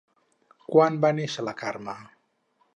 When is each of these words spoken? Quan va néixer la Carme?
Quan 0.75 0.97
va 1.05 1.13
néixer 1.19 1.47
la 1.49 1.55
Carme? 1.63 1.97